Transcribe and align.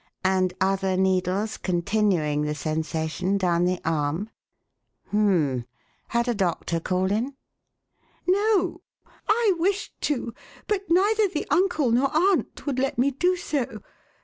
And 0.23 0.51
other 0.59 0.97
needles 0.97 1.57
continuing 1.57 2.41
the 2.41 2.55
sensation 2.55 3.37
down 3.37 3.65
the 3.65 3.79
arm? 3.85 4.31
Hum 5.11 5.29
m 5.29 5.51
m! 5.59 5.65
Had 6.07 6.27
a 6.27 6.33
doctor 6.33 6.79
called 6.79 7.11
in?" 7.11 7.35
"No. 8.25 8.81
I 9.29 9.53
wished 9.59 9.93
to, 10.01 10.33
but 10.65 10.89
neither 10.89 11.27
the 11.27 11.45
uncle 11.51 11.91
nor 11.91 12.09
aunt 12.17 12.65
would 12.65 12.79
let 12.79 12.97
me 12.97 13.11
do 13.11 13.35
so. 13.35 13.83